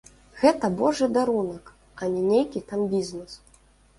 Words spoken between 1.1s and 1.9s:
дарунак,